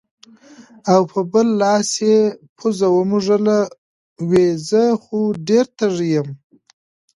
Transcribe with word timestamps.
او 0.91 1.01
پۀ 1.11 1.21
بل 1.31 1.47
لاس 1.61 1.91
يې 2.07 2.17
پوزه 2.57 2.87
ومږله 2.95 3.59
وې 4.29 4.45
زۀ 4.67 4.83
خو 5.01 5.19
ډېر 5.47 5.65
تږے 5.77 6.07
يم 6.13 6.29